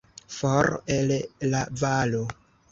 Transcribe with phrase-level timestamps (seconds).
[0.37, 1.13] For, el
[1.53, 2.27] la valo.